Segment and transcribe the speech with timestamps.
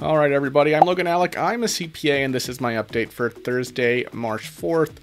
[0.00, 0.74] All right, everybody.
[0.74, 1.38] I'm Logan Allec.
[1.38, 4.94] I'm a CPA, and this is my update for Thursday, March 4th.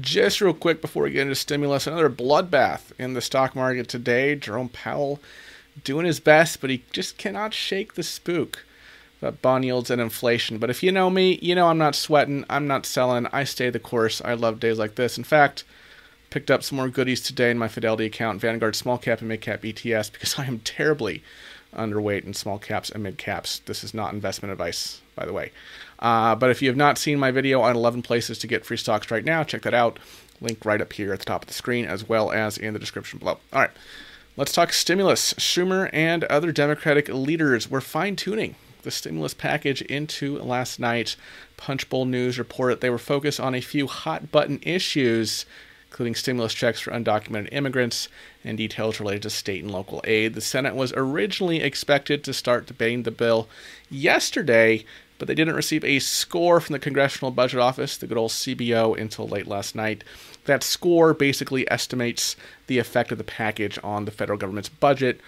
[0.00, 4.36] Just real quick before we get into stimulus, another bloodbath in the stock market today.
[4.36, 5.18] Jerome Powell
[5.82, 8.64] doing his best, but he just cannot shake the spook
[9.20, 10.58] about bond yields and inflation.
[10.58, 12.44] But if you know me, you know I'm not sweating.
[12.48, 13.26] I'm not selling.
[13.32, 14.22] I stay the course.
[14.24, 15.18] I love days like this.
[15.18, 15.64] In fact,
[16.30, 19.40] picked up some more goodies today in my Fidelity account, Vanguard Small Cap and Mid
[19.40, 21.24] Cap ETS, because I am terribly
[21.74, 23.60] underweight in small caps and mid caps.
[23.60, 25.52] This is not investment advice, by the way.
[25.98, 28.76] Uh, but if you have not seen my video on 11 places to get free
[28.76, 29.98] stocks right now, check that out.
[30.40, 32.78] Link right up here at the top of the screen, as well as in the
[32.78, 33.38] description below.
[33.52, 33.70] All right,
[34.36, 35.34] let's talk stimulus.
[35.34, 41.16] Schumer and other Democratic leaders were fine tuning the stimulus package into last night.
[41.56, 45.44] Punchbowl News reported they were focused on a few hot button issues
[45.90, 48.08] including stimulus checks for undocumented immigrants
[48.44, 50.34] and details related to state and local aid.
[50.34, 53.48] The Senate was originally expected to start debating the bill
[53.90, 54.84] yesterday,
[55.18, 58.98] but they didn't receive a score from the Congressional Budget Office, the good old CBO,
[58.98, 60.04] until late last night.
[60.44, 65.20] That score basically estimates the effect of the package on the federal government's budget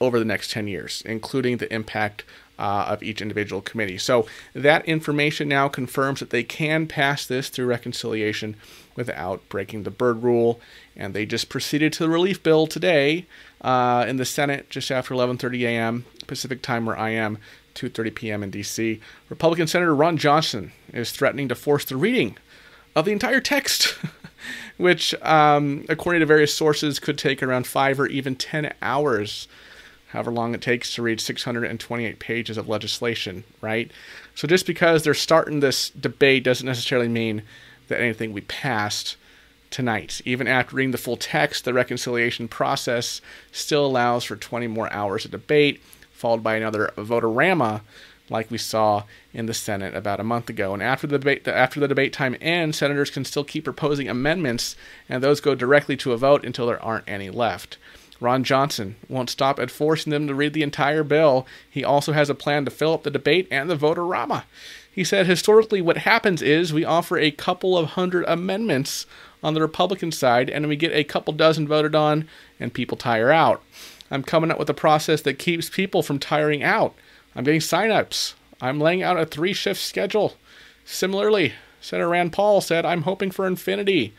[0.00, 2.24] over the next 10 years, including the impact
[2.58, 3.98] uh, of each individual committee.
[3.98, 8.56] So that information now confirms that they can pass this through reconciliation
[8.94, 10.60] without breaking the Byrd rule,
[10.96, 13.26] and they just proceeded to the relief bill today
[13.60, 16.04] uh, in the Senate just after 11:30 a.m.
[16.26, 17.38] Pacific time, where I am.
[17.74, 18.42] 2:30 p.m.
[18.42, 19.00] in D.C.
[19.28, 22.38] Republican Senator Ron Johnson is threatening to force the reading
[22.94, 23.98] of the entire text,
[24.78, 29.46] which, um, according to various sources, could take around five or even ten hours
[30.08, 33.90] however long it takes to read 628 pages of legislation, right?
[34.34, 37.42] So just because they're starting this debate doesn't necessarily mean
[37.88, 39.16] that anything we passed
[39.70, 40.20] tonight.
[40.24, 43.20] Even after reading the full text, the reconciliation process
[43.52, 47.82] still allows for 20 more hours of debate, followed by another vote-a-rama,
[48.28, 50.72] like we saw in the Senate about a month ago.
[50.72, 54.76] And after the debate, after the debate time ends, senators can still keep proposing amendments,
[55.08, 57.76] and those go directly to a vote until there aren't any left.
[58.20, 61.46] Ron Johnson won't stop at forcing them to read the entire bill.
[61.68, 64.44] He also has a plan to fill up the debate and the vote-a-rama.
[64.90, 69.06] He said historically what happens is we offer a couple of hundred amendments
[69.42, 72.26] on the Republican side and we get a couple dozen voted on
[72.58, 73.62] and people tire out.
[74.10, 76.94] I'm coming up with a process that keeps people from tiring out.
[77.34, 78.34] I'm getting signups.
[78.60, 80.36] I'm laying out a three shift schedule.
[80.86, 84.14] Similarly, Senator Rand Paul said, I'm hoping for infinity.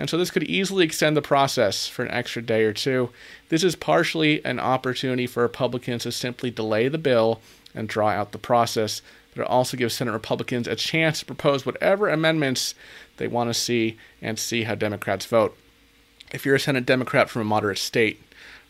[0.00, 3.10] And so this could easily extend the process for an extra day or two.
[3.50, 7.42] This is partially an opportunity for Republicans to simply delay the bill
[7.74, 9.02] and draw out the process,
[9.34, 12.74] but it also gives Senate Republicans a chance to propose whatever amendments
[13.18, 15.54] they want to see and see how Democrats vote.
[16.32, 18.22] If you're a Senate Democrat from a moderate state,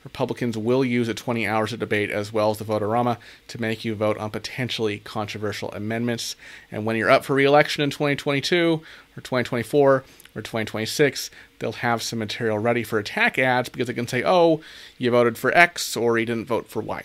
[0.02, 3.84] Republicans will use the 20 hours of debate as well as the vote-a-rama to make
[3.84, 6.34] you vote on potentially controversial amendments.
[6.72, 8.82] And when you're up for re-election in 2022
[9.16, 10.02] or 2024
[10.34, 14.60] or 2026, they'll have some material ready for attack ads because they can say, oh,
[14.98, 17.04] you voted for X or you didn't vote for Y.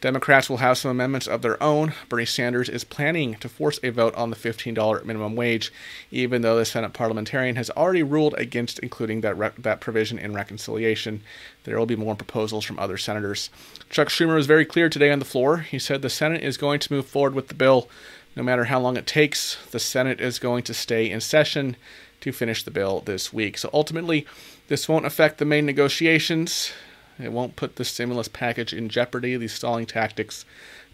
[0.00, 1.92] Democrats will have some amendments of their own.
[2.08, 5.72] Bernie Sanders is planning to force a vote on the $15 minimum wage,
[6.10, 10.32] even though the Senate parliamentarian has already ruled against including that, re- that provision in
[10.34, 11.22] reconciliation.
[11.64, 13.50] There will be more proposals from other senators.
[13.90, 15.58] Chuck Schumer was very clear today on the floor.
[15.58, 17.88] He said the Senate is going to move forward with the bill
[18.36, 19.58] no matter how long it takes.
[19.72, 21.76] The Senate is going to stay in session
[22.20, 23.58] to finish the bill this week.
[23.58, 24.26] So ultimately,
[24.68, 26.72] this won't affect the main negotiations.
[27.18, 30.44] It won't put the stimulus package in jeopardy, these stalling tactics,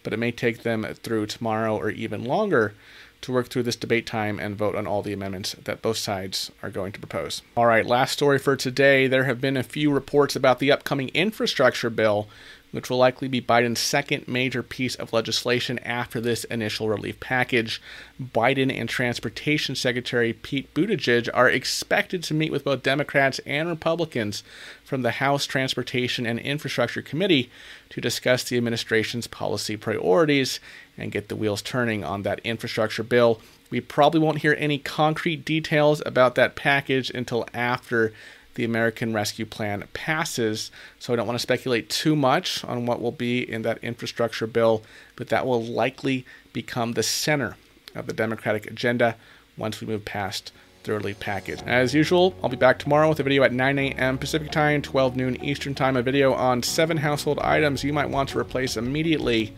[0.03, 2.73] but it may take them through tomorrow or even longer
[3.21, 6.51] to work through this debate time and vote on all the amendments that both sides
[6.61, 7.41] are going to propose.
[7.57, 9.07] All right, last story for today.
[9.07, 12.27] There have been a few reports about the upcoming infrastructure bill
[12.75, 17.81] which will likely be Biden's second major piece of legislation after this initial relief package.
[18.21, 24.43] Biden and Transportation Secretary Pete Buttigieg are expected to meet with both Democrats and Republicans
[24.83, 27.49] from the House Transportation and Infrastructure Committee
[27.91, 30.59] to discuss the administration's policy priorities
[30.97, 33.39] and get the wheels turning on that infrastructure bill.
[33.69, 38.11] We probably won't hear any concrete details about that package until after
[38.55, 40.71] the American Rescue Plan passes.
[40.99, 44.47] So I don't want to speculate too much on what will be in that infrastructure
[44.47, 44.83] bill,
[45.15, 47.57] but that will likely become the center
[47.93, 49.15] of the Democratic agenda
[49.57, 50.51] once we move past
[50.83, 51.61] the relief package.
[51.63, 54.17] As usual, I'll be back tomorrow with a video at 9 a.m.
[54.17, 58.29] Pacific Time, 12 noon Eastern Time, a video on seven household items you might want
[58.29, 59.53] to replace immediately.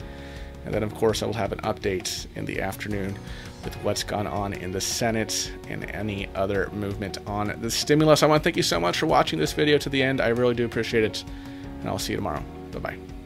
[0.65, 3.17] And then, of course, I will have an update in the afternoon
[3.67, 8.23] with what's gone on in the Senate and any other movement on the stimulus.
[8.23, 10.21] I want to thank you so much for watching this video to the end.
[10.21, 11.25] I really do appreciate it.
[11.81, 12.43] And I'll see you tomorrow.
[12.71, 13.16] Bye bye.